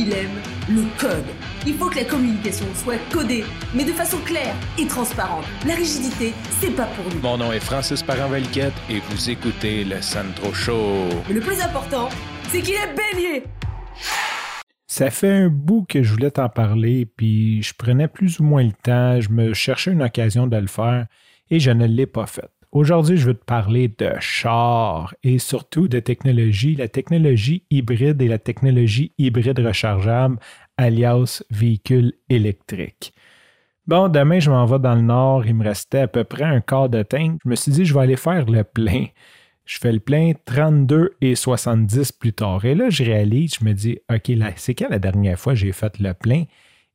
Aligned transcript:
il 0.00 0.12
aime 0.14 0.40
le 0.68 0.82
code. 0.98 1.26
Il 1.66 1.74
faut 1.74 1.90
que 1.90 1.96
la 1.96 2.04
communication 2.04 2.64
soit 2.74 2.98
codée, 3.12 3.44
mais 3.74 3.84
de 3.84 3.92
façon 3.92 4.16
claire 4.24 4.54
et 4.78 4.86
transparente. 4.86 5.44
La 5.66 5.74
rigidité, 5.74 6.32
c'est 6.58 6.74
pas 6.74 6.86
pour 6.86 7.04
nous. 7.12 7.20
Mon 7.20 7.36
nom 7.36 7.52
est 7.52 7.60
Francis 7.60 8.02
Parent-Valquette 8.02 8.72
et 8.88 9.00
vous 9.00 9.28
écoutez 9.28 9.84
le 9.84 10.00
Sandro 10.00 10.54
Show. 10.54 11.08
Mais 11.28 11.34
le 11.34 11.40
plus 11.40 11.60
important, 11.60 12.08
c'est 12.48 12.62
qu'il 12.62 12.74
est 12.74 12.94
bélier. 12.94 13.44
Ça 14.86 15.10
fait 15.10 15.30
un 15.30 15.48
bout 15.48 15.84
que 15.86 16.02
je 16.02 16.12
voulais 16.12 16.30
t'en 16.30 16.48
parler, 16.48 17.04
puis 17.04 17.62
je 17.62 17.74
prenais 17.74 18.08
plus 18.08 18.40
ou 18.40 18.44
moins 18.44 18.62
le 18.62 18.72
temps, 18.72 19.20
je 19.20 19.28
me 19.28 19.52
cherchais 19.52 19.92
une 19.92 20.02
occasion 20.02 20.46
de 20.46 20.56
le 20.56 20.66
faire 20.66 21.06
et 21.50 21.60
je 21.60 21.70
ne 21.70 21.86
l'ai 21.86 22.06
pas 22.06 22.26
fait. 22.26 22.48
Aujourd'hui, 22.72 23.16
je 23.16 23.26
veux 23.26 23.34
te 23.34 23.44
parler 23.44 23.88
de 23.88 24.12
char 24.20 25.12
et 25.24 25.40
surtout 25.40 25.88
de 25.88 25.98
technologie, 25.98 26.76
la 26.76 26.86
technologie 26.86 27.64
hybride 27.68 28.22
et 28.22 28.28
la 28.28 28.38
technologie 28.38 29.12
hybride 29.18 29.58
rechargeable, 29.58 30.38
alias 30.76 31.42
véhicule 31.50 32.12
électrique. 32.28 33.12
Bon, 33.88 34.06
demain, 34.08 34.38
je 34.38 34.50
m'en 34.52 34.66
vais 34.66 34.78
dans 34.78 34.94
le 34.94 35.00
nord, 35.00 35.46
il 35.46 35.54
me 35.56 35.64
restait 35.64 35.98
à 35.98 36.06
peu 36.08 36.22
près 36.22 36.44
un 36.44 36.60
quart 36.60 36.88
de 36.88 37.02
tank. 37.02 37.40
Je 37.44 37.48
me 37.48 37.56
suis 37.56 37.72
dit, 37.72 37.84
je 37.84 37.92
vais 37.92 38.00
aller 38.02 38.16
faire 38.16 38.46
le 38.46 38.62
plein. 38.62 39.06
Je 39.64 39.78
fais 39.78 39.90
le 39.90 39.98
plein 39.98 40.32
32 40.44 41.16
et 41.20 41.34
70 41.34 42.12
plus 42.12 42.32
tard. 42.32 42.64
Et 42.64 42.76
là, 42.76 42.88
je 42.88 43.02
réalise, 43.02 43.56
je 43.58 43.64
me 43.64 43.72
dis, 43.72 43.98
OK, 44.08 44.28
là, 44.28 44.52
c'est 44.54 44.74
quand 44.76 44.90
la 44.90 45.00
dernière 45.00 45.40
fois 45.40 45.54
j'ai 45.54 45.72
fait 45.72 45.98
le 45.98 46.14
plein? 46.14 46.44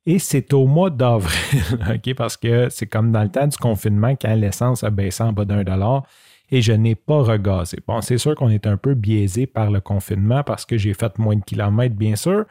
Et 0.06 0.20
c'est 0.20 0.52
au 0.52 0.66
mois 0.66 0.90
d'avril, 0.90 1.62
OK, 1.94 2.14
parce 2.14 2.36
que 2.36 2.68
c'est 2.70 2.86
comme 2.86 3.10
dans 3.10 3.22
le 3.22 3.28
temps 3.28 3.48
du 3.48 3.56
confinement 3.56 4.14
quand 4.14 4.34
l'essence 4.34 4.84
a 4.84 4.90
baissé 4.90 5.24
en 5.24 5.32
bas 5.32 5.44
d'un 5.44 5.64
dollar 5.64 6.04
et 6.50 6.62
je 6.62 6.72
n'ai 6.72 6.94
pas 6.94 7.22
regazé. 7.22 7.78
Bon, 7.88 8.00
c'est 8.00 8.18
sûr 8.18 8.36
qu'on 8.36 8.50
est 8.50 8.68
un 8.68 8.76
peu 8.76 8.94
biaisé 8.94 9.46
par 9.46 9.70
le 9.70 9.80
confinement 9.80 10.44
parce 10.44 10.64
que 10.64 10.78
j'ai 10.78 10.94
fait 10.94 11.18
moins 11.18 11.34
de 11.34 11.42
kilomètres, 11.42 11.96
bien 11.96 12.14
sûr, 12.14 12.44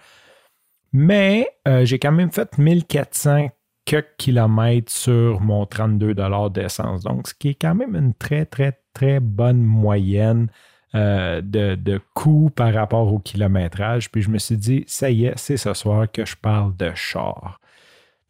mais 0.92 1.48
euh, 1.68 1.86
j'ai 1.86 1.98
quand 1.98 2.12
même 2.12 2.32
fait 2.32 2.58
1400 2.58 3.50
quelques 3.86 4.18
kilomètres 4.18 4.92
sur 4.92 5.40
mon 5.40 5.66
32 5.66 6.14
d'essence. 6.50 7.04
Donc, 7.04 7.28
ce 7.28 7.34
qui 7.34 7.50
est 7.50 7.56
quand 7.56 7.76
même 7.76 7.96
une 7.96 8.14
très, 8.14 8.46
très, 8.46 8.82
très 8.94 9.20
bonne 9.20 9.62
moyenne 9.62 10.50
euh, 10.96 11.42
de, 11.42 11.76
de 11.76 12.00
coût 12.14 12.50
par 12.56 12.74
rapport 12.74 13.12
au 13.12 13.20
kilométrage. 13.20 14.10
Puis 14.10 14.22
je 14.22 14.30
me 14.30 14.38
suis 14.38 14.58
dit, 14.58 14.84
ça 14.88 15.10
y 15.10 15.26
est, 15.26 15.38
c'est 15.38 15.58
ce 15.58 15.74
soir 15.74 16.10
que 16.12 16.26
je 16.26 16.36
parle 16.36 16.76
de 16.78 16.92
char. 16.96 17.60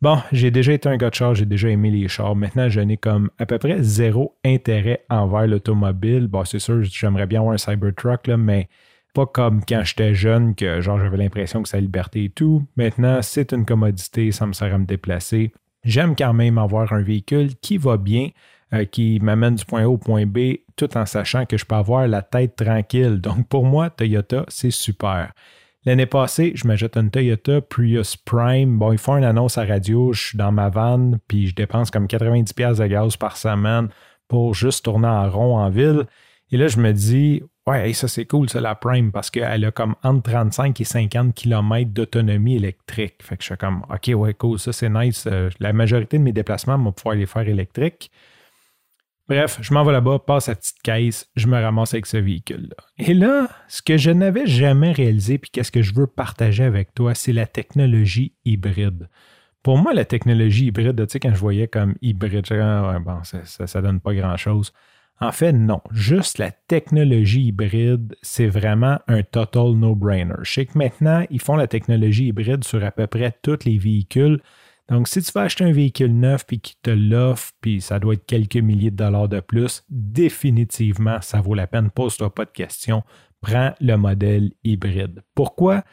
Bon, 0.02 0.20
j'ai 0.32 0.52
déjà 0.52 0.74
été 0.74 0.90
un 0.90 0.98
gars 0.98 1.10
de 1.10 1.16
char, 1.16 1.36
j'ai 1.36 1.46
déjà 1.46 1.70
aimé 1.70 1.90
les 1.90 2.08
chars. 2.08 2.36
Maintenant, 2.36 2.70
je 2.70 2.82
n'ai 2.82 2.98
comme 2.98 3.30
à 3.40 3.46
peu 3.46 3.58
près 3.58 3.82
zéro 3.82 4.36
intérêt 4.44 5.06
envers 5.10 5.48
l'automobile. 5.48 6.28
Bon, 6.28 6.44
c'est 6.44 6.60
sûr, 6.60 6.84
j'aimerais 6.84 7.28
bien 7.28 7.40
avoir 7.40 7.54
un 7.54 7.58
Cybertruck, 7.58 8.28
là, 8.28 8.38
mais 8.38 8.68
pas 9.14 9.26
comme 9.26 9.64
quand 9.64 9.84
j'étais 9.84 10.14
jeune, 10.14 10.54
que 10.56 10.82
genre 10.82 11.00
j'avais 11.00 11.18
l'impression 11.18 11.64
que 11.64 11.70
c'est 11.70 11.78
la 11.78 11.82
liberté 11.82 12.26
et 12.26 12.30
tout. 12.30 12.64
Maintenant, 12.76 13.22
c'est 13.22 13.54
une 13.54 13.66
commodité, 13.66 14.32
ça 14.32 14.46
me 14.46 14.54
sert 14.54 14.74
à 14.74 14.78
me 14.78 14.86
déplacer. 14.86 15.54
J'aime 15.86 16.16
quand 16.16 16.34
même 16.34 16.58
avoir 16.58 16.92
un 16.94 17.02
véhicule 17.02 17.56
qui 17.62 17.78
va 17.78 17.98
bien, 17.98 18.30
euh, 18.74 18.86
qui 18.86 19.20
m'amène 19.22 19.56
du 19.56 19.66
point 19.66 19.84
A 19.84 19.88
au 19.88 19.98
point 19.98 20.26
B, 20.26 20.56
tout 20.76 20.98
en 20.98 21.06
sachant 21.06 21.46
que 21.46 21.58
je 21.58 21.66
peux 21.66 21.76
avoir 21.76 22.08
la 22.08 22.24
tête 22.24 22.56
tranquille. 22.56 23.22
Donc 23.22 23.48
pour 23.48 23.66
moi, 23.66 23.92
Toyota, 23.92 24.46
c'est 24.48 24.72
super. 24.72 25.32
L'année 25.86 26.08
passée, 26.08 26.54
je 26.56 26.68
m'achète 26.68 26.98
une 26.98 27.12
Toyota 27.12 27.62
Prius 27.62 28.18
Prime. 28.18 28.80
Bon, 28.80 28.92
ils 28.92 28.98
font 28.98 29.18
une 29.18 29.24
annonce 29.24 29.60
à 29.60 29.66
radio, 29.66 30.12
je 30.14 30.30
suis 30.30 30.38
dans 30.38 30.52
ma 30.52 30.70
van, 30.70 31.12
puis 31.28 31.48
je 31.48 31.54
dépense 31.54 31.92
comme 31.92 32.08
90$ 32.08 32.80
de 32.80 32.88
gaz 32.88 33.16
par 33.18 33.38
semaine 33.38 33.90
pour 34.28 34.56
juste 34.56 34.86
tourner 34.86 35.08
en 35.08 35.30
rond 35.30 35.58
en 35.60 35.70
ville. 35.70 36.06
Et 36.52 36.58
là, 36.58 36.68
je 36.68 36.80
me 36.80 36.92
dis, 36.92 37.44
ouais, 37.68 37.94
ça 37.94 38.08
c'est 38.08 38.26
cool, 38.26 38.50
ça, 38.50 38.62
la 38.62 38.76
Prime, 38.76 39.12
parce 39.12 39.30
qu'elle 39.30 39.66
a 39.66 39.72
comme 39.72 39.96
entre 40.04 40.32
35 40.32 40.80
et 40.80 40.84
50 40.84 41.34
km 41.34 41.92
d'autonomie 41.92 42.56
électrique. 42.56 43.16
Fait 43.22 43.38
que 43.38 43.44
je 43.44 43.48
suis 43.48 43.58
comme, 43.58 43.84
OK, 43.90 44.12
ouais, 44.16 44.34
cool, 44.34 44.60
ça 44.60 44.74
c'est 44.74 44.90
nice. 44.90 45.26
Euh, 45.28 45.50
la 45.60 45.74
majorité 45.74 46.18
de 46.18 46.24
mes 46.24 46.34
déplacements 46.34 46.78
vont 46.78 46.92
pouvoir 46.92 47.16
les 47.16 47.26
faire 47.26 47.48
électriques. 47.48 48.12
Bref, 49.28 49.58
je 49.60 49.74
m'en 49.74 49.84
vais 49.84 49.92
là-bas, 49.92 50.20
passe 50.20 50.50
la 50.50 50.56
petite 50.56 50.82
caisse, 50.84 51.32
je 51.36 51.48
me 51.48 51.60
ramasse 51.60 51.96
avec 51.96 52.06
ce 52.06 52.18
véhicule-là. 52.18 52.76
Et 53.00 53.16
là, 53.16 53.48
ce 53.68 53.82
que 53.82 53.98
je 53.98 54.12
n'avais 54.12 54.46
jamais 54.46 54.92
réalisé, 54.92 55.40
puis 55.40 55.50
qu'est-ce 55.50 55.72
que 55.72 55.82
je 55.82 55.96
veux 55.96 56.06
partager 56.06 56.64
avec 56.64 56.94
toi, 56.94 57.16
c'est 57.16 57.34
la 57.34 57.48
technologie 57.48 58.36
hybride. 58.46 59.10
Pour 59.64 59.80
moi, 59.80 59.96
la 59.96 60.06
technologie 60.06 60.68
hybride, 60.68 60.96
tu 61.08 61.12
sais, 61.12 61.20
quand 61.20 61.34
je 61.34 61.40
voyais 61.40 61.68
comme 61.68 61.96
hybride, 62.04 62.46
ouais, 62.52 63.00
bon, 63.00 63.24
ça, 63.24 63.44
ça, 63.44 63.82
donne 63.82 64.00
pas 64.00 64.14
grand-chose. 64.14 64.72
En 65.22 65.32
fait, 65.32 65.54
non. 65.54 65.82
Juste 65.92 66.40
la 66.40 66.52
technologie 66.52 67.48
hybride, 67.48 68.16
c'est 68.22 68.48
vraiment 68.48 69.00
un 69.08 69.24
total 69.24 69.72
no-brainer. 69.76 70.36
Je 70.44 70.52
sais 70.52 70.66
que 70.66 70.78
maintenant, 70.78 71.26
ils 71.30 71.40
font 71.42 71.56
la 71.56 71.68
technologie 71.68 72.28
hybride 72.28 72.64
sur 72.64 72.84
à 72.84 72.92
peu 72.92 73.08
près 73.08 73.34
tous 73.42 73.64
les 73.66 73.78
véhicules. 73.78 74.42
Donc, 74.90 75.08
si 75.08 75.22
tu 75.22 75.32
vas 75.32 75.44
acheter 75.44 75.64
un 75.64 75.72
véhicule 75.72 76.14
neuf 76.14 76.46
puis 76.46 76.60
qu'ils 76.60 76.78
te 76.82 76.92
l'offre, 76.92 77.54
puis 77.62 77.82
ça 77.82 77.98
doit 77.98 78.16
être 78.16 78.26
quelques 78.26 78.58
milliers 78.58 78.92
de 78.92 78.98
dollars 78.98 79.30
de 79.30 79.40
plus, 79.40 79.84
définitivement, 79.90 81.20
ça 81.22 81.42
vaut 81.42 81.56
la 81.56 81.66
peine. 81.66 81.90
Pose-toi 81.90 82.34
pas 82.34 82.46
de 82.46 82.52
questions. 82.52 83.04
Prends 83.42 83.74
le 83.80 83.96
modèle 83.96 84.52
hybride. 84.64 85.24
Pourquoi? 85.34 85.84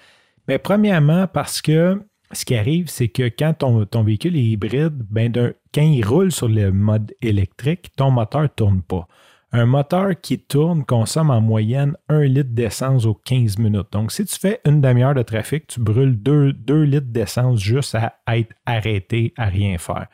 Bien, 0.48 0.58
premièrement, 0.58 1.26
parce 1.26 1.62
que 1.62 2.02
ce 2.32 2.44
qui 2.44 2.54
arrive, 2.54 2.88
c'est 2.88 3.08
que 3.08 3.28
quand 3.28 3.54
ton, 3.54 4.02
véhicule 4.02 4.36
est 4.36 4.44
hybride, 4.44 5.04
ben 5.10 5.32
quand 5.74 5.82
il 5.82 6.04
roule 6.04 6.32
sur 6.32 6.48
le 6.48 6.72
mode 6.72 7.12
électrique, 7.20 7.90
ton 7.96 8.10
moteur 8.10 8.42
ne 8.42 8.46
tourne 8.48 8.82
pas. 8.82 9.06
Un 9.54 9.66
moteur 9.66 10.18
qui 10.20 10.38
tourne 10.38 10.82
consomme 10.84 11.30
en 11.30 11.42
moyenne 11.42 11.94
1 12.08 12.22
litre 12.22 12.50
d'essence 12.52 13.04
aux 13.04 13.14
15 13.14 13.58
minutes. 13.58 13.92
Donc, 13.92 14.10
si 14.10 14.24
tu 14.24 14.38
fais 14.38 14.60
une 14.64 14.80
demi-heure 14.80 15.14
de 15.14 15.22
trafic, 15.22 15.66
tu 15.66 15.80
brûles 15.80 16.16
2, 16.22 16.54
litres 16.84 17.06
d'essence 17.08 17.60
juste 17.60 17.94
à 17.94 18.38
être 18.38 18.54
arrêté, 18.64 19.34
à 19.36 19.46
rien 19.46 19.76
faire. 19.76 20.06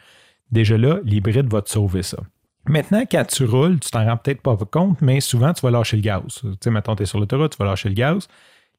Déjà 0.51 0.77
là, 0.77 0.99
l'hybride 1.05 1.53
va 1.53 1.63
te 1.63 1.71
sauver 1.71 2.03
ça. 2.03 2.19
Maintenant, 2.67 3.05
quand 3.11 3.25
tu 3.25 3.45
roules, 3.45 3.79
tu 3.79 3.91
t'en 3.91 4.05
rends 4.05 4.17
peut-être 4.17 4.43
pas 4.43 4.57
compte, 4.57 5.01
mais 5.01 5.21
souvent, 5.21 5.53
tu 5.53 5.63
vas 5.63 5.71
lâcher 5.71 5.97
le 5.97 6.03
gaz. 6.03 6.23
Tu 6.27 6.49
sais, 6.61 6.71
mettons, 6.71 6.97
tu 6.97 7.05
es 7.05 7.07
sur 7.07 7.21
l'autoroute, 7.21 7.53
tu 7.53 7.59
vas 7.59 7.71
lâcher 7.71 7.89
le 7.89 7.95
gaz. 7.95 8.29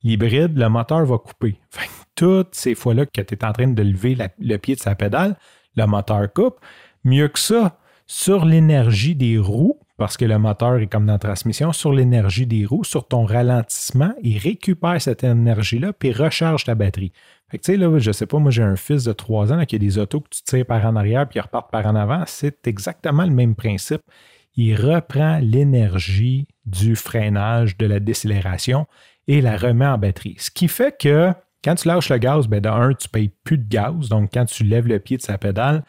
L'hybride, 0.04 0.58
le 0.58 0.70
moteur 0.70 1.06
va 1.06 1.18
couper. 1.18 1.60
toutes 2.20 2.54
ces 2.54 2.76
fois-là 2.76 3.06
que 3.06 3.22
tu 3.22 3.34
es 3.34 3.46
en 3.46 3.54
train 3.54 3.68
de 3.68 3.82
lever 3.82 4.18
le 4.40 4.58
pied 4.58 4.76
de 4.76 4.80
sa 4.82 4.94
pédale, 4.94 5.38
le 5.78 5.86
moteur 5.86 6.32
coupe. 6.34 6.58
Mieux 7.06 7.30
que 7.30 7.40
ça, 7.40 7.78
sur 8.08 8.44
l'énergie 8.44 9.16
des 9.16 9.38
roues, 9.38 9.80
parce 9.96 10.18
que 10.18 10.26
le 10.26 10.38
moteur 10.38 10.80
est 10.80 10.88
comme 10.88 11.06
dans 11.06 11.14
la 11.14 11.20
transmission, 11.20 11.72
sur 11.72 11.94
l'énergie 11.94 12.46
des 12.46 12.66
roues, 12.66 12.84
sur 12.84 13.08
ton 13.08 13.24
ralentissement, 13.24 14.14
il 14.22 14.38
récupère 14.38 15.02
cette 15.02 15.24
énergie-là 15.24 15.94
puis 15.94 16.12
recharge 16.12 16.66
ta 16.66 16.76
batterie. 16.76 17.14
Tu 17.52 17.60
sais, 17.62 17.78
là, 17.78 17.98
je 18.00 18.12
sais 18.12 18.26
pas, 18.26 18.38
moi 18.38 18.52
j'ai 18.52 18.64
un 18.64 18.76
fils 18.76 19.06
de 19.06 19.14
3 19.14 19.54
ans 19.54 19.66
qui 19.66 19.78
a 19.78 19.80
des 19.80 19.98
autos 19.98 20.20
que 20.20 20.30
tu 20.30 20.44
tires 20.44 20.66
par 20.66 20.86
en 20.86 20.98
arrière 20.98 21.26
puis 21.28 21.40
ils 21.40 21.42
repartent 21.42 21.72
par 21.72 21.86
en 21.86 21.96
avant. 21.96 22.24
C'est 22.28 22.68
exactement 22.68 23.24
le 23.24 23.32
même 23.32 23.56
principe. 23.56 24.02
Il 24.56 24.76
reprend 24.76 25.40
l'énergie 25.42 26.48
du 26.66 26.98
freinage, 26.98 27.78
de 27.78 27.86
la 27.86 28.02
décélération 28.02 28.88
et 29.30 29.42
la 29.42 29.58
remet 29.58 29.86
en 29.86 30.00
batterie. 30.00 30.36
Ce 30.40 30.50
qui 30.50 30.68
fait 30.68 30.98
que 31.00 31.32
quand 31.64 31.76
tu 31.76 31.88
lâches 31.88 32.10
le 32.10 32.18
gaz, 32.18 32.48
ben 32.48 32.60
de 32.60 32.68
un, 32.68 32.94
tu 32.96 33.08
ne 33.08 33.12
payes 33.12 33.32
plus 33.44 33.60
de 33.60 33.70
gaz. 33.70 34.10
Donc, 34.10 34.32
quand 34.34 34.46
tu 34.46 34.64
lèves 34.64 34.88
le 34.88 35.00
pied 35.00 35.18
de 35.18 35.22
sa 35.22 35.38
pédale, 35.38 35.84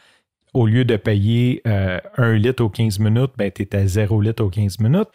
au 0.52 0.66
lieu 0.66 0.84
de 0.84 0.96
payer 0.96 1.62
1 1.64 2.00
euh, 2.18 2.34
litre 2.34 2.62
aux 2.62 2.68
15 2.68 2.98
minutes, 2.98 3.32
ben, 3.38 3.50
tu 3.50 3.62
es 3.62 3.74
à 3.74 3.86
0 3.86 4.20
litre 4.20 4.44
aux 4.44 4.50
15 4.50 4.80
minutes. 4.80 5.08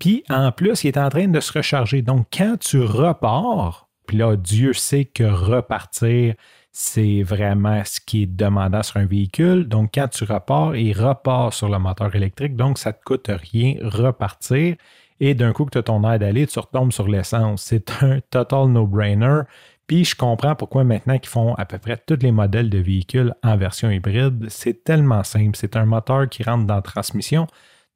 Puis 0.00 0.24
en 0.28 0.50
plus, 0.50 0.82
il 0.82 0.88
est 0.88 0.98
en 0.98 1.08
train 1.08 1.28
de 1.28 1.38
se 1.38 1.52
recharger. 1.52 2.02
Donc, 2.02 2.26
quand 2.32 2.56
tu 2.58 2.80
repars, 2.80 3.88
puis 4.06 4.16
là, 4.16 4.34
Dieu 4.34 4.72
sait 4.72 5.04
que 5.04 5.24
repartir, 5.24 6.34
c'est 6.72 7.22
vraiment 7.22 7.82
ce 7.84 8.00
qui 8.00 8.22
est 8.22 8.26
demandant 8.26 8.82
sur 8.82 8.96
un 8.96 9.06
véhicule. 9.06 9.68
Donc, 9.68 9.90
quand 9.94 10.08
tu 10.08 10.24
repars, 10.24 10.74
il 10.74 10.94
repart 10.94 11.52
sur 11.52 11.68
le 11.68 11.78
moteur 11.78 12.14
électrique. 12.16 12.56
Donc, 12.56 12.78
ça 12.78 12.90
ne 12.90 12.94
te 12.94 13.04
coûte 13.04 13.28
rien 13.28 13.76
repartir. 13.82 14.76
Et 15.20 15.34
d'un 15.34 15.52
coup 15.52 15.64
que 15.64 15.70
tu 15.70 15.78
as 15.78 15.82
ton 15.82 16.08
air 16.08 16.18
d'aller, 16.18 16.46
tu 16.46 16.58
retombes 16.58 16.92
sur 16.92 17.08
l'essence. 17.08 17.62
C'est 17.62 17.90
un 18.02 18.20
total 18.30 18.68
no-brainer. 18.68 19.42
Puis 19.86 20.04
je 20.04 20.14
comprends 20.14 20.54
pourquoi 20.54 20.84
maintenant 20.84 21.18
qu'ils 21.18 21.30
font 21.30 21.54
à 21.54 21.64
peu 21.64 21.78
près 21.78 21.96
tous 21.96 22.18
les 22.22 22.30
modèles 22.30 22.68
de 22.68 22.78
véhicules 22.78 23.34
en 23.42 23.56
version 23.56 23.90
hybride. 23.90 24.46
C'est 24.48 24.84
tellement 24.84 25.24
simple. 25.24 25.56
C'est 25.56 25.76
un 25.76 25.86
moteur 25.86 26.28
qui 26.28 26.42
rentre 26.42 26.66
dans 26.66 26.76
la 26.76 26.82
transmission. 26.82 27.46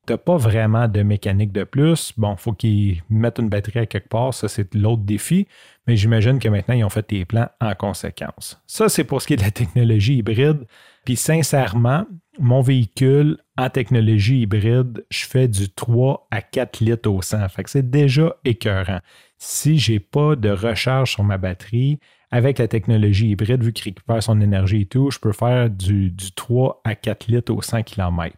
Tu 0.06 0.14
n'as 0.14 0.18
pas 0.18 0.36
vraiment 0.36 0.88
de 0.88 1.02
mécanique 1.02 1.52
de 1.52 1.64
plus. 1.64 2.12
Bon, 2.16 2.32
il 2.32 2.38
faut 2.38 2.54
qu'ils 2.54 3.02
mettent 3.08 3.38
une 3.38 3.50
batterie 3.50 3.80
à 3.80 3.86
quelque 3.86 4.08
part. 4.08 4.34
Ça, 4.34 4.48
c'est 4.48 4.74
l'autre 4.74 5.02
défi. 5.02 5.46
Mais 5.86 5.96
j'imagine 5.96 6.38
que 6.38 6.48
maintenant, 6.48 6.74
ils 6.74 6.82
ont 6.82 6.88
fait 6.88 7.08
des 7.08 7.24
plans 7.24 7.48
en 7.60 7.74
conséquence. 7.74 8.60
Ça, 8.66 8.88
c'est 8.88 9.04
pour 9.04 9.20
ce 9.20 9.26
qui 9.26 9.34
est 9.34 9.36
de 9.36 9.42
la 9.42 9.50
technologie 9.50 10.16
hybride. 10.16 10.66
Puis 11.04 11.16
sincèrement, 11.16 12.06
mon 12.38 12.62
véhicule 12.62 13.38
en 13.58 13.68
technologie 13.68 14.40
hybride, 14.40 15.04
je 15.10 15.26
fais 15.26 15.48
du 15.48 15.68
3 15.70 16.26
à 16.30 16.40
4 16.40 16.80
litres 16.80 17.10
au 17.10 17.22
100. 17.22 17.48
Fait 17.48 17.66
c'est 17.66 17.90
déjà 17.90 18.36
écœurant 18.44 19.00
si 19.44 19.76
je 19.78 19.92
n'ai 19.92 20.00
pas 20.00 20.36
de 20.36 20.50
recharge 20.50 21.10
sur 21.10 21.24
ma 21.24 21.36
batterie, 21.36 21.98
avec 22.30 22.58
la 22.58 22.68
technologie 22.68 23.30
hybride, 23.30 23.62
vu 23.62 23.72
qu'il 23.72 23.84
récupère 23.84 24.22
son 24.22 24.40
énergie 24.40 24.82
et 24.82 24.86
tout, 24.86 25.10
je 25.10 25.18
peux 25.18 25.32
faire 25.32 25.68
du, 25.68 26.14
3 26.36 26.80
à 26.84 26.94
4 26.94 27.26
litres 27.26 27.52
au 27.52 27.60
100 27.60 27.82
km. 27.82 28.36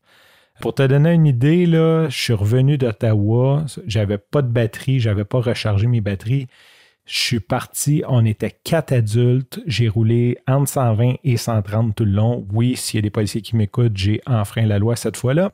Pour 0.61 0.75
te 0.75 0.82
donner 0.82 1.12
une 1.12 1.26
idée, 1.26 1.67
là, 1.67 2.08
je 2.08 2.17
suis 2.17 2.32
revenu 2.32 2.79
d'Ottawa, 2.79 3.67
j'avais 3.87 4.17
pas 4.17 4.40
de 4.40 4.49
batterie, 4.49 4.99
j'avais 4.99 5.25
pas 5.25 5.40
rechargé 5.40 5.87
mes 5.87 6.00
batteries. 6.00 6.47
Je 7.06 7.18
suis 7.18 7.40
parti, 7.40 8.02
on 8.08 8.24
était 8.24 8.56
quatre 8.64 8.92
adultes. 8.92 9.60
J'ai 9.66 9.88
roulé 9.88 10.38
entre 10.48 10.70
120 10.70 11.16
et 11.22 11.36
130 11.36 11.94
tout 11.94 12.04
le 12.04 12.12
long. 12.12 12.46
Oui, 12.50 12.76
s'il 12.76 12.98
y 12.98 13.00
a 13.00 13.02
des 13.02 13.10
policiers 13.10 13.42
qui 13.42 13.56
m'écoutent, 13.56 13.96
j'ai 13.96 14.22
enfreint 14.26 14.64
la 14.64 14.78
loi 14.78 14.96
cette 14.96 15.18
fois-là. 15.18 15.52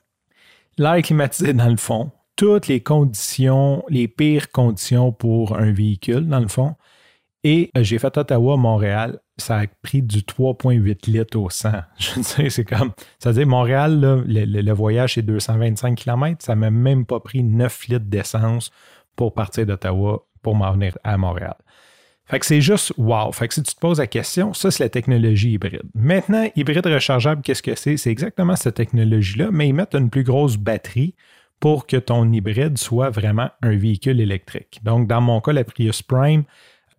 L'air 0.78 1.02
climatisé 1.02 1.52
dans 1.52 1.68
le 1.68 1.76
fond. 1.76 2.12
Toutes 2.36 2.68
les 2.68 2.80
conditions, 2.80 3.84
les 3.88 4.06
pires 4.06 4.50
conditions 4.52 5.12
pour 5.12 5.56
un 5.56 5.72
véhicule 5.72 6.28
dans 6.28 6.38
le 6.38 6.48
fond. 6.48 6.76
Et 7.42 7.70
euh, 7.76 7.82
j'ai 7.82 7.98
fait 7.98 8.16
Ottawa-Montréal. 8.16 9.18
Ça 9.36 9.58
a 9.58 9.66
pris 9.82 10.02
du 10.02 10.20
3,8 10.20 11.10
litres 11.10 11.38
au 11.38 11.50
100. 11.50 11.70
Je 11.98 12.22
sais, 12.22 12.50
c'est 12.50 12.64
comme. 12.64 12.92
Ça 13.18 13.30
veut 13.30 13.34
dire, 13.34 13.46
Montréal, 13.46 14.24
le, 14.26 14.72
voyage, 14.72 15.14
c'est 15.14 15.22
225 15.22 15.96
km. 15.96 16.44
Ça 16.44 16.54
m'a 16.54 16.70
même 16.70 17.06
pas 17.06 17.18
pris 17.18 17.42
9 17.42 17.88
litres 17.88 18.06
d'essence 18.06 18.70
pour 19.16 19.34
partir 19.34 19.66
d'Ottawa 19.66 20.26
pour 20.42 20.54
m'en 20.54 20.72
venir 20.72 20.96
à 21.04 21.16
Montréal. 21.16 21.56
Fait 22.26 22.38
que 22.38 22.46
c'est 22.46 22.60
juste 22.60 22.92
wow. 22.96 23.32
Fait 23.32 23.48
que 23.48 23.54
si 23.54 23.62
tu 23.62 23.74
te 23.74 23.80
poses 23.80 23.98
la 23.98 24.06
question, 24.06 24.54
ça, 24.54 24.70
c'est 24.70 24.84
la 24.84 24.88
technologie 24.88 25.52
hybride. 25.52 25.82
Maintenant, 25.94 26.48
hybride 26.54 26.86
rechargeable, 26.86 27.42
qu'est-ce 27.42 27.62
que 27.62 27.74
c'est? 27.74 27.96
C'est 27.96 28.10
exactement 28.10 28.54
cette 28.54 28.76
technologie-là, 28.76 29.48
mais 29.50 29.68
ils 29.68 29.72
mettent 29.72 29.96
une 29.96 30.10
plus 30.10 30.22
grosse 30.22 30.56
batterie 30.56 31.14
pour 31.58 31.86
que 31.86 31.96
ton 31.96 32.30
hybride 32.32 32.78
soit 32.78 33.10
vraiment 33.10 33.50
un 33.62 33.76
véhicule 33.76 34.20
électrique. 34.20 34.80
Donc, 34.84 35.08
dans 35.08 35.20
mon 35.20 35.40
cas, 35.40 35.52
la 35.52 35.64
Prius 35.64 36.02
Prime, 36.02 36.44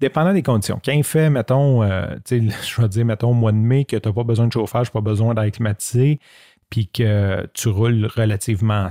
dépendant 0.02 0.34
des 0.34 0.44
conditions. 0.44 0.82
Quand 0.84 0.92
il 0.92 1.04
fait, 1.06 1.30
mettons, 1.30 1.82
euh, 1.82 2.08
je 2.30 2.82
vais 2.82 2.90
dire, 2.90 3.06
mettons, 3.06 3.34
mois 3.34 3.54
de 3.54 3.58
mai, 3.58 3.86
que 3.86 3.96
tu 3.96 4.08
n'as 4.08 4.14
pas 4.14 4.24
besoin 4.24 4.48
de 4.48 4.54
chauffage, 4.54 4.92
pas 4.92 5.02
besoin 5.02 5.34
d'air 5.34 5.50
climatisé, 5.50 6.20
puis 6.70 6.88
que 6.88 7.48
tu 7.54 7.70
roules 7.70 8.06
relativement 8.06 8.90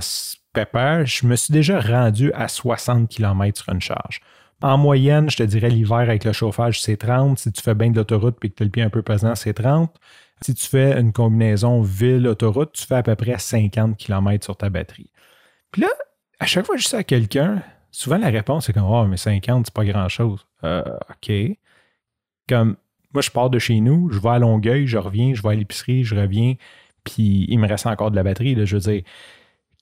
pépère, 0.53 1.05
je 1.05 1.25
me 1.25 1.35
suis 1.35 1.53
déjà 1.53 1.79
rendu 1.79 2.31
à 2.33 2.47
60 2.47 3.09
km 3.09 3.63
sur 3.63 3.73
une 3.73 3.81
charge. 3.81 4.21
En 4.61 4.77
moyenne, 4.77 5.29
je 5.29 5.37
te 5.37 5.43
dirais 5.43 5.69
l'hiver 5.69 5.97
avec 5.97 6.23
le 6.23 6.33
chauffage, 6.33 6.81
c'est 6.81 6.97
30. 6.97 7.39
Si 7.39 7.51
tu 7.51 7.61
fais 7.61 7.73
bien 7.73 7.89
de 7.89 7.95
l'autoroute 7.95 8.37
et 8.43 8.49
que 8.49 8.55
tu 8.55 8.63
as 8.63 8.65
le 8.65 8.71
pied 8.71 8.83
un 8.83 8.89
peu 8.89 9.01
pesant, 9.01 9.33
c'est 9.35 9.53
30. 9.53 9.93
Si 10.41 10.53
tu 10.53 10.67
fais 10.67 10.99
une 10.99 11.11
combinaison 11.11 11.81
ville-autoroute, 11.81 12.73
tu 12.73 12.85
fais 12.85 12.95
à 12.95 13.03
peu 13.03 13.15
près 13.15 13.37
50 13.37 13.97
km 13.97 14.43
sur 14.43 14.57
ta 14.57 14.69
batterie. 14.69 15.11
Puis 15.71 15.81
là, 15.81 15.89
à 16.39 16.45
chaque 16.45 16.65
fois 16.65 16.75
que 16.75 16.81
je 16.81 16.89
dis 16.89 16.95
à 16.95 17.03
quelqu'un, 17.03 17.63
souvent 17.91 18.17
la 18.17 18.29
réponse 18.29 18.69
est 18.69 18.73
comme 18.73 18.85
Oh, 18.85 19.05
mais 19.05 19.17
50, 19.17 19.67
c'est 19.67 19.73
pas 19.73 19.85
grand-chose. 19.85 20.45
Euh, 20.63 20.83
OK. 21.09 21.31
Comme 22.47 22.75
moi, 23.13 23.21
je 23.21 23.29
pars 23.29 23.49
de 23.49 23.59
chez 23.59 23.79
nous, 23.79 24.09
je 24.11 24.19
vais 24.19 24.29
à 24.29 24.39
Longueuil, 24.39 24.87
je 24.87 24.97
reviens, 24.97 25.33
je 25.33 25.41
vais 25.41 25.49
à 25.49 25.55
l'épicerie, 25.55 26.03
je 26.03 26.15
reviens, 26.15 26.55
puis 27.03 27.45
il 27.49 27.59
me 27.59 27.67
reste 27.67 27.87
encore 27.87 28.11
de 28.11 28.15
la 28.15 28.23
batterie. 28.23 28.55
Là, 28.55 28.65
je 28.65 28.77
veux 28.77 28.81
dire, 28.81 29.03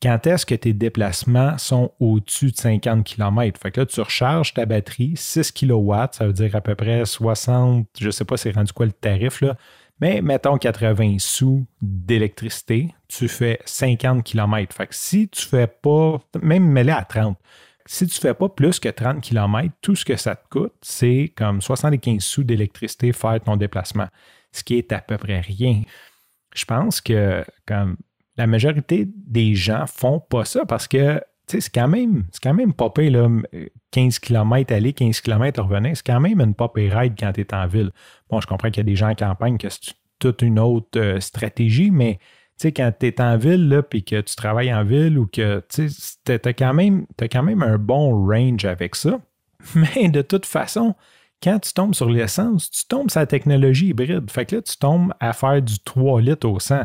quand 0.01 0.25
est-ce 0.28 0.46
que 0.46 0.56
tes 0.56 0.74
déplacements 0.74 1.57
sont 1.57 1.92
au-dessus 2.00 2.51
de 2.51 2.57
50 2.57 3.04
km? 3.04 3.60
Fait 3.60 3.72
que 3.72 3.81
là, 3.81 3.86
tu 3.86 4.00
recharges 4.00 4.54
ta 4.54 4.66
batterie, 4.66 5.13
6 5.16 5.51
kW, 5.51 5.94
ça 6.12 6.25
veut 6.25 6.34
dire 6.34 6.56
à 6.56 6.62
peu 6.62 6.75
près 6.75 7.06
60, 7.06 7.88
je 8.00 8.06
ne 8.06 8.12
sais 8.12 8.25
pas 8.25 8.38
c'est 8.38 8.51
rendu 8.51 8.72
quoi 8.72 8.86
le 8.86 8.92
tarif, 8.94 9.42
là, 9.42 9.57
mais 10.00 10.22
mettons 10.22 10.57
80 10.57 11.18
sous 11.19 11.68
d'électricité, 11.81 12.94
tu 13.07 13.28
fais 13.28 13.60
50 13.66 14.24
km. 14.24 14.74
Fait 14.74 14.88
que 14.88 14.96
si 14.96 15.28
tu 15.28 15.46
fais 15.46 15.68
pas, 15.68 16.22
même 16.42 16.66
mêlé 16.66 16.92
à 16.92 17.04
30, 17.04 17.38
si 17.86 18.07
tu 18.07 18.19
fais 18.19 18.34
pas 18.34 18.48
plus 18.48 18.80
que 18.80 18.88
30 18.88 19.22
km, 19.22 19.74
tout 19.81 19.96
ce 19.96 20.06
que 20.06 20.16
ça 20.16 20.36
te 20.36 20.48
coûte, 20.50 20.75
c'est 20.81 21.34
comme 21.36 21.62
75 21.62 22.24
sous 22.24 22.44
d'électricité 22.44 23.12
faire 23.12 23.42
ton 23.42 23.57
déplacement, 23.57 24.07
ce 24.51 24.63
qui 24.63 24.78
est 24.78 24.92
à 24.94 25.00
peu 25.01 25.18
près 25.18 25.42
rien. 25.42 25.81
Je 26.56 26.66
pense 26.66 27.01
que 27.01 27.44
comme 27.66 27.98
la 28.39 28.47
majorité 28.47 29.06
des 29.06 29.53
gens 29.53 29.86
font 29.86 30.21
pas 30.21 30.45
ça 30.45 30.65
parce 30.65 30.88
que 30.88 31.21
c'est 31.45 31.69
quand 31.74 31.89
même, 31.89 32.24
c'est 32.31 32.41
quand 32.41 32.53
même 32.53 32.71
pas 32.71 32.89
là, 32.97 33.27
15 33.91 34.19
km 34.19 34.74
aller, 34.74 34.94
15 34.94 35.19
km 35.19 35.62
revenir, 35.62 35.97
c'est 35.97 36.06
quand 36.06 36.21
même 36.21 36.39
une 36.39 36.53
pas 36.53 36.71
ride 36.74 37.15
quand 37.19 37.33
tu 37.33 37.41
es 37.41 37.53
en 37.53 37.68
ville. 37.68 37.91
Bon, 38.30 38.39
je 38.39 38.47
comprends 38.47 38.69
qu'il 38.69 38.77
y 38.77 38.80
a 38.80 38.83
des 38.83 38.95
gens 38.95 39.09
en 39.09 39.15
campagne 39.15 39.57
que 39.57 39.68
c'est 39.68 39.94
toute 40.19 40.41
une 40.41 40.57
autre 40.57 40.97
euh, 40.97 41.19
stratégie, 41.19 41.91
mais 41.91 42.19
quand 42.62 42.94
tu 42.97 43.07
es 43.07 43.21
en 43.21 43.36
ville 43.36 43.83
et 43.91 44.01
que 44.03 44.21
tu 44.21 44.36
travailles 44.36 44.74
en 44.74 44.86
ville 44.86 45.19
ou 45.19 45.27
que 45.27 45.62
tu 45.69 46.31
as 46.31 46.53
quand, 46.53 46.74
même, 46.74 47.07
as 47.19 47.27
quand 47.27 47.44
même 47.44 47.62
un 47.62 47.77
bon 47.77 48.25
range 48.25 48.63
avec 48.63 48.95
ça. 48.95 49.19
Mais 49.75 50.07
de 50.07 50.21
toute 50.21 50.45
façon, 50.45 50.95
quand 51.44 51.59
tu 51.59 51.74
tombes 51.74 51.95
sur 51.95 52.09
l'essence, 52.09 52.69
tu 52.69 52.86
tombes 52.86 53.09
sur 53.09 53.21
la 53.21 53.27
technologie 53.27 53.88
hybride. 53.88 54.30
Fait 54.30 54.45
que 54.45 54.57
là, 54.57 54.62
tu 54.62 54.77
tombes 54.77 55.13
à 55.19 55.31
faire 55.33 55.62
du 55.62 55.80
3 55.80 56.21
litres 56.21 56.47
au 56.47 56.59
100 56.59 56.83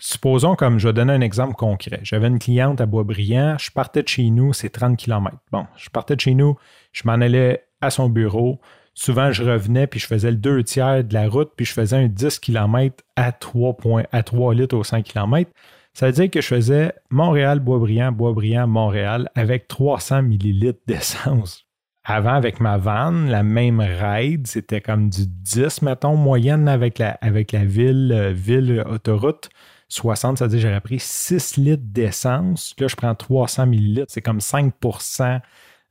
supposons 0.00 0.56
comme 0.56 0.78
je 0.78 0.88
vais 0.88 0.92
donner 0.92 1.12
un 1.12 1.20
exemple 1.20 1.54
concret. 1.54 2.00
J'avais 2.02 2.26
une 2.26 2.38
cliente 2.38 2.80
à 2.80 2.86
Boisbriand, 2.86 3.56
je 3.58 3.70
partais 3.70 4.02
de 4.02 4.08
chez 4.08 4.28
nous, 4.30 4.52
c'est 4.52 4.70
30 4.70 4.96
km. 4.96 5.36
Bon, 5.52 5.66
je 5.76 5.88
partais 5.90 6.16
de 6.16 6.20
chez 6.20 6.34
nous, 6.34 6.56
je 6.92 7.02
m'en 7.04 7.12
allais 7.12 7.64
à 7.80 7.90
son 7.90 8.08
bureau. 8.08 8.60
Souvent, 8.94 9.30
je 9.30 9.44
revenais 9.44 9.86
puis 9.86 10.00
je 10.00 10.06
faisais 10.06 10.30
le 10.30 10.36
deux 10.36 10.62
tiers 10.64 11.04
de 11.04 11.14
la 11.14 11.28
route, 11.28 11.52
puis 11.56 11.64
je 11.64 11.72
faisais 11.72 11.96
un 11.96 12.08
10 12.08 12.40
km 12.40 13.04
à 13.16 13.32
3, 13.32 13.76
points, 13.76 14.04
à 14.10 14.22
3 14.22 14.54
litres 14.54 14.76
au 14.76 14.84
100 14.84 15.02
km. 15.02 15.50
Ça 15.92 16.06
veut 16.06 16.12
dire 16.12 16.30
que 16.30 16.40
je 16.40 16.46
faisais 16.46 16.92
Montréal-Boisbriand, 17.10 18.12
Boisbriand-Montréal 18.12 19.30
avec 19.34 19.68
300 19.68 20.22
millilitres 20.22 20.80
d'essence. 20.86 21.66
Avant, 22.04 22.34
avec 22.34 22.60
ma 22.60 22.78
van, 22.78 23.10
la 23.10 23.42
même 23.42 23.80
ride, 23.80 24.46
c'était 24.46 24.80
comme 24.80 25.10
du 25.10 25.26
10, 25.26 25.82
mettons, 25.82 26.16
moyenne 26.16 26.66
avec 26.66 26.98
la, 26.98 27.18
ville, 27.64 28.12
euh, 28.12 28.32
ville 28.32 28.82
autoroute. 28.88 29.50
60, 29.90 30.38
ça 30.38 30.46
veut 30.46 30.50
dire 30.50 30.60
j'aurais 30.60 30.80
pris 30.80 31.00
6 31.00 31.56
litres 31.56 31.82
d'essence. 31.84 32.74
Là, 32.78 32.86
je 32.88 32.96
prends 32.96 33.14
300 33.14 33.66
millilitres. 33.66 34.06
C'est 34.08 34.22
comme 34.22 34.38
5% 34.38 35.40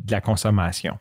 de 0.05 0.11
la 0.11 0.21
consommation. 0.21 0.97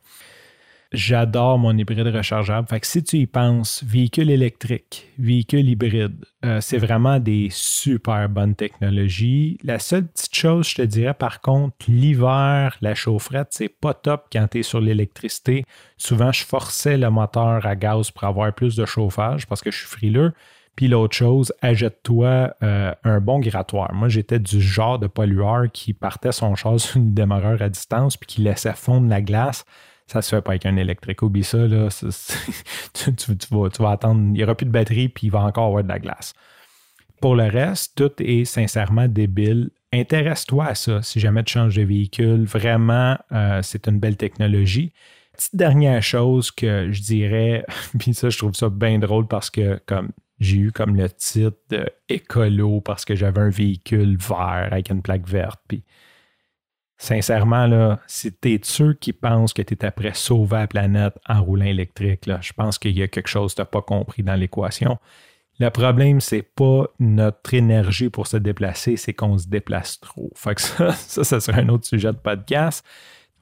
J'adore 0.91 1.59
mon 1.59 1.77
hybride 1.77 2.09
rechargeable. 2.09 2.67
Fait 2.67 2.81
que 2.81 2.87
si 2.87 3.05
tu 3.05 3.19
y 3.19 3.27
penses, 3.27 3.85
véhicule 3.85 4.31
électrique, 4.31 5.13
véhicule 5.19 5.69
hybride, 5.69 6.25
euh, 6.47 6.63
c'est 6.63 6.79
vraiment 6.79 7.21
des 7.21 7.49
super 7.51 8.27
bonnes 8.31 8.55
technologies. 8.55 9.59
La 9.63 9.79
seule 9.79 10.07
petite 10.07 10.35
chose, 10.35 10.67
je 10.67 10.77
te 10.77 10.83
dirais 10.83 11.13
par 11.13 11.43
contre, 11.43 11.77
l'hiver, 11.89 12.75
la 12.81 12.95
chaufferette, 12.95 13.49
c'est 13.51 13.69
pas 13.69 13.93
top 13.93 14.29
quand 14.33 14.49
tu 14.49 14.61
es 14.61 14.63
sur 14.63 14.81
l'électricité. 14.81 15.67
Souvent, 15.99 16.33
je 16.33 16.43
forçais 16.45 16.97
le 16.97 17.11
moteur 17.11 17.67
à 17.67 17.77
gaz 17.77 18.11
pour 18.11 18.25
avoir 18.25 18.55
plus 18.55 18.75
de 18.75 18.87
chauffage 18.87 19.47
parce 19.47 19.61
que 19.61 19.71
je 19.71 19.77
suis 19.77 19.87
frileux. 19.87 20.33
Puis 20.79 20.87
l'autre 20.87 21.17
chose, 21.17 21.53
achète-toi 21.61 22.55
euh, 22.63 22.95
un 23.03 23.19
bon 23.19 23.41
grattoir. 23.41 23.93
Moi, 23.95 24.09
j'étais 24.09 24.39
du 24.39 24.61
genre 24.61 25.01
de 25.01 25.09
pollueur 25.09 25.65
qui 25.73 25.93
partait 25.93 26.31
son 26.31 26.55
char 26.55 26.79
sur 26.81 26.99
une 26.99 27.15
démarreur 27.15 27.61
à 27.63 27.69
distance 27.69 28.17
puis 28.17 28.29
qui 28.29 28.43
laissait 28.43 28.75
fondre 28.75 29.09
la 29.09 29.21
glace. 29.21 29.65
Ça 30.07 30.23
se 30.23 30.37
fait 30.37 30.41
pas 30.41 30.53
avec 30.53 30.67
un 30.67 30.77
électrique. 30.77 31.21
Oublie 31.23 31.43
ça, 31.43 31.59
là. 31.59 31.89
tu, 32.93 33.13
vas, 33.51 33.91
attendre. 33.91 34.21
Il 34.21 34.31
n'y 34.35 34.45
aura 34.45 34.55
plus 34.55 34.67
de 34.67 34.71
batterie 34.71 35.09
puis 35.09 35.27
il 35.27 35.31
va 35.31 35.41
encore 35.41 35.67
avoir 35.67 35.83
de 35.83 35.89
la 35.89 35.99
glace. 35.99 36.33
Pour 37.21 37.35
le 37.35 37.49
reste, 37.49 37.97
tout 37.97 38.13
est 38.21 38.45
sincèrement 38.45 39.09
débile. 39.09 39.71
Intéresse-toi 39.93 40.65
à 40.65 40.75
ça 40.77 41.03
si 41.03 41.19
jamais 41.19 41.43
tu 41.43 41.55
changes 41.55 41.75
de 41.75 41.83
véhicule. 41.83 42.45
Vraiment, 42.45 43.19
euh, 43.33 43.63
c'est 43.63 43.89
une 43.89 43.99
belle 43.99 44.17
technologie. 44.17 44.93
Petite 45.33 45.57
dernière 45.57 46.05
chose 46.05 46.53
que 46.53 46.93
je 46.93 47.03
dirais, 47.03 47.65
puis 47.99 48.15
ça, 48.15 48.31
je 48.31 48.39
trouve 48.39 48.55
ça 48.55 48.69
bien 48.69 49.01
drôle 49.01 49.27
parce 49.27 49.51
que 49.51 49.81
comme 49.85 50.13
j'ai 50.41 50.57
eu 50.57 50.73
comme 50.73 50.97
le 50.97 51.11
titre 51.11 51.59
de 51.71 51.89
écolo 52.09 52.81
parce 52.81 53.05
que 53.05 53.15
j'avais 53.15 53.41
un 53.41 53.51
véhicule 53.51 54.17
vert 54.17 54.69
avec 54.71 54.91
une 54.91 55.03
plaque 55.03 55.27
verte. 55.29 55.61
Puis, 55.67 55.85
sincèrement, 56.97 57.67
là, 57.67 58.01
si 58.07 58.33
tu 58.33 58.55
es 58.55 58.61
ceux 58.63 58.95
qui 58.95 59.13
pensent 59.13 59.53
que 59.53 59.63
tu 59.63 59.75
es 59.75 59.85
après 59.85 60.15
sauver 60.15 60.59
la 60.59 60.67
planète 60.67 61.15
en 61.29 61.43
roulant 61.43 61.65
électrique, 61.65 62.27
là, 62.27 62.39
je 62.41 62.53
pense 62.53 62.79
qu'il 62.79 62.97
y 62.97 63.03
a 63.03 63.09
quelque 63.09 63.29
chose 63.29 63.53
que 63.53 63.57
tu 63.57 63.63
n'as 63.63 63.67
pas 63.67 63.83
compris 63.83 64.23
dans 64.23 64.35
l'équation. 64.35 64.99
Le 65.61 65.71
problème, 65.71 66.21
c'est 66.21 66.43
pas 66.43 66.87
notre 67.01 67.55
énergie 67.55 68.11
pour 68.11 68.29
se 68.29 68.37
déplacer, 68.37 68.97
c'est 68.97 69.13
qu'on 69.13 69.39
se 69.39 69.49
déplace 69.49 69.99
trop. 69.99 70.31
Fait 70.37 70.55
que 70.55 70.61
ça, 70.61 70.93
ça, 70.95 71.25
ça 71.25 71.41
serait 71.41 71.63
un 71.63 71.69
autre 71.69 71.87
sujet 71.87 72.13
de 72.13 72.19
podcast. 72.19 72.85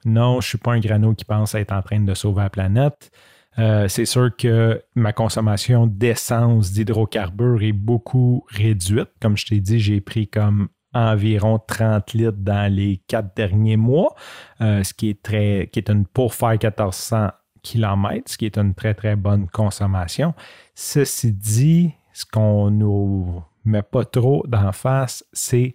Non, 0.03 0.33
je 0.41 0.47
ne 0.47 0.49
suis 0.49 0.57
pas 0.57 0.71
un 0.73 0.79
grano 0.79 1.13
qui 1.13 1.25
pense 1.25 1.53
être 1.53 1.73
en 1.73 1.81
train 1.81 1.99
de 1.99 2.13
sauver 2.15 2.41
la 2.41 2.49
planète. 2.49 3.11
Euh, 3.59 3.87
c'est 3.87 4.05
sûr 4.05 4.35
que 4.35 4.81
ma 4.95 5.13
consommation 5.13 5.87
d'essence, 5.87 6.71
d'hydrocarbures 6.71 7.63
est 7.63 7.73
beaucoup 7.73 8.45
réduite. 8.49 9.09
Comme 9.19 9.35
je 9.35 9.47
t'ai 9.47 9.59
dit, 9.59 9.79
j'ai 9.79 9.99
pris 10.01 10.27
comme 10.27 10.69
environ 10.93 11.59
30 11.59 12.13
litres 12.13 12.37
dans 12.37 12.71
les 12.71 13.01
quatre 13.07 13.35
derniers 13.35 13.77
mois, 13.77 14.15
euh, 14.61 14.83
ce 14.83 14.93
qui 14.93 15.09
est 15.09 15.21
très, 15.21 15.69
qui 15.71 15.79
est 15.79 15.89
une 15.89 16.05
pour 16.05 16.33
faire 16.33 16.51
1400 16.51 17.29
km, 17.63 18.31
ce 18.31 18.37
qui 18.37 18.45
est 18.45 18.57
une 18.57 18.73
très 18.73 18.93
très 18.93 19.15
bonne 19.15 19.47
consommation. 19.47 20.33
Ceci 20.75 21.33
dit, 21.33 21.91
ce 22.13 22.25
qu'on 22.25 22.71
nous 22.71 23.43
met 23.65 23.83
pas 23.83 24.05
trop 24.05 24.43
d'en 24.47 24.71
face, 24.71 25.25
c'est 25.33 25.73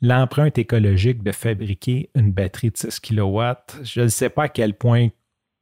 l'empreinte 0.00 0.58
écologique 0.58 1.22
de 1.22 1.32
fabriquer 1.32 2.10
une 2.14 2.32
batterie 2.32 2.70
de 2.70 2.76
6 2.76 3.00
kW. 3.00 3.42
Je 3.82 4.02
ne 4.02 4.08
sais 4.08 4.30
pas 4.30 4.44
à 4.44 4.48
quel 4.48 4.74
point 4.74 5.08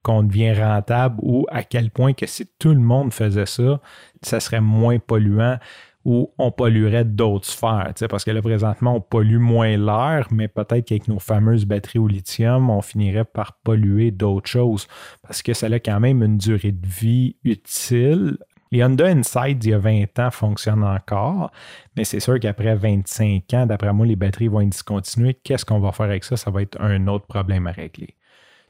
qu'on 0.06 0.22
devient 0.22 0.52
rentable 0.52 1.16
ou 1.20 1.46
à 1.50 1.64
quel 1.64 1.90
point 1.90 2.12
que 2.12 2.26
si 2.26 2.46
tout 2.60 2.68
le 2.68 2.78
monde 2.78 3.12
faisait 3.12 3.44
ça, 3.44 3.80
ça 4.22 4.38
serait 4.38 4.60
moins 4.60 5.00
polluant. 5.00 5.58
où 6.04 6.32
on 6.38 6.52
polluerait 6.52 7.04
d'autres 7.04 7.48
sphères. 7.48 7.92
Parce 8.08 8.24
que 8.24 8.30
là, 8.30 8.40
présentement, 8.40 8.94
on 8.94 9.00
pollue 9.00 9.38
moins 9.38 9.76
l'air, 9.76 10.28
mais 10.30 10.46
peut-être 10.46 10.84
qu'avec 10.86 11.08
nos 11.08 11.18
fameuses 11.18 11.64
batteries 11.64 11.98
au 11.98 12.06
lithium, 12.06 12.70
on 12.70 12.80
finirait 12.80 13.24
par 13.24 13.54
polluer 13.64 14.12
d'autres 14.12 14.48
choses 14.48 14.86
parce 15.22 15.42
que 15.42 15.52
ça 15.52 15.66
a 15.66 15.80
quand 15.80 15.98
même 15.98 16.22
une 16.22 16.38
durée 16.38 16.70
de 16.70 16.86
vie 16.86 17.34
utile. 17.42 18.38
Les 18.70 18.84
Honda 18.84 19.06
Insight, 19.06 19.64
il 19.64 19.70
y 19.70 19.74
a 19.74 19.78
20 19.78 20.18
ans, 20.20 20.30
fonctionnent 20.30 20.84
encore, 20.84 21.50
mais 21.96 22.04
c'est 22.04 22.20
sûr 22.20 22.38
qu'après 22.38 22.76
25 22.76 23.52
ans, 23.54 23.66
d'après 23.66 23.92
moi, 23.92 24.06
les 24.06 24.16
batteries 24.16 24.46
vont 24.46 24.60
être 24.60 24.68
discontinuées. 24.68 25.34
Qu'est-ce 25.34 25.64
qu'on 25.64 25.80
va 25.80 25.90
faire 25.90 26.06
avec 26.06 26.22
ça? 26.22 26.36
Ça 26.36 26.52
va 26.52 26.62
être 26.62 26.80
un 26.80 27.08
autre 27.08 27.26
problème 27.26 27.66
à 27.66 27.72
régler. 27.72 28.15